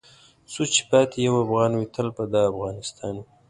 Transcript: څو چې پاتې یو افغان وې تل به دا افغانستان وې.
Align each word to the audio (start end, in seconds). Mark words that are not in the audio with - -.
څو 0.51 0.61
چې 0.73 0.81
پاتې 0.89 1.17
یو 1.27 1.35
افغان 1.43 1.71
وې 1.73 1.85
تل 1.93 2.07
به 2.15 2.23
دا 2.33 2.41
افغانستان 2.51 3.13
وې. 3.21 3.25